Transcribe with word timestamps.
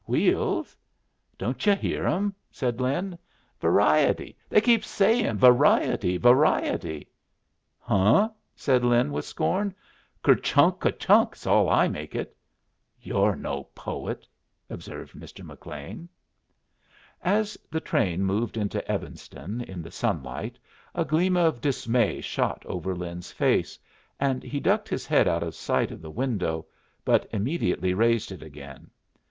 "Wheels?" 0.05 0.75
"Don't 1.37 1.63
yu' 1.63 1.75
hear 1.75 2.07
'em?" 2.07 2.33
said 2.49 2.81
Lin. 2.81 3.19
"'Variety,' 3.59 4.35
they 4.49 4.59
keep 4.59 4.81
a 4.81 4.85
sayin'. 4.85 5.37
'Variety, 5.37 6.17
variety.'" 6.17 7.07
"Huh!" 7.77 8.29
said 8.55 8.81
Honey, 8.81 9.11
with 9.11 9.25
scorn. 9.25 9.75
"'Ker 10.23 10.33
chunka 10.33 10.91
chunk' 10.93 11.35
's 11.35 11.45
all 11.45 11.69
I 11.69 11.87
make 11.87 12.15
it." 12.15 12.35
"You're 12.99 13.35
no 13.35 13.65
poet," 13.75 14.27
observed 14.71 15.13
Mr. 15.13 15.45
McLean. 15.45 16.09
As 17.23 17.55
the 17.69 17.79
train 17.79 18.23
moved 18.25 18.57
into 18.57 18.83
Evanston 18.89 19.61
in 19.61 19.83
the 19.83 19.91
sunlight, 19.91 20.57
a 20.95 21.05
gleam 21.05 21.37
of 21.37 21.61
dismay 21.61 22.21
shot 22.21 22.65
over 22.65 22.95
Lin's 22.95 23.31
face, 23.31 23.77
and 24.19 24.41
he 24.41 24.59
ducked 24.59 24.89
his 24.89 25.05
head 25.05 25.27
out 25.27 25.43
of 25.43 25.53
sight 25.53 25.91
of 25.91 26.01
the 26.01 26.09
window, 26.09 26.65
but 27.05 27.29
immediately 27.31 27.93
raised 27.93 28.31
it 28.31 28.41
again. 28.41 28.89